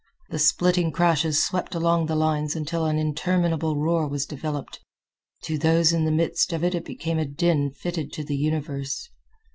The 0.31 0.39
splitting 0.39 0.91
crashes 0.91 1.45
swept 1.45 1.75
along 1.75 2.07
the 2.07 2.15
lines 2.15 2.55
until 2.55 2.85
an 2.87 2.97
interminable 2.97 3.75
roar 3.77 4.07
was 4.07 4.25
developed. 4.25 4.79
To 5.43 5.59
those 5.59 5.93
in 5.93 6.05
the 6.05 6.11
midst 6.11 6.51
of 6.53 6.63
it 6.63 6.73
it 6.73 6.85
became 6.85 7.19
a 7.19 7.25
din 7.27 7.69
fitted 7.69 8.11
to 8.13 8.23
the 8.23 8.35
universe. 8.35 9.11